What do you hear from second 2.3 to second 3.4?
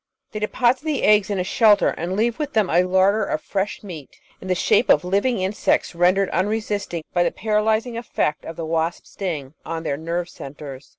with them a larder of